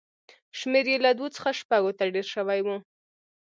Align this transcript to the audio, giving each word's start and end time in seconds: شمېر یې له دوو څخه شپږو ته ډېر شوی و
شمېر 0.59 0.85
یې 0.91 0.97
له 1.05 1.11
دوو 1.17 1.33
څخه 1.35 1.49
شپږو 1.59 1.91
ته 1.97 2.03
ډېر 2.15 2.27
شوی 2.33 2.59
و 2.63 2.67